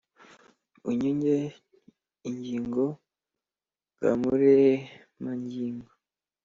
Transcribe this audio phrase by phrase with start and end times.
[0.89, 1.35] unyunge
[2.29, 2.85] ingingo,
[3.99, 5.89] ga muremangingo!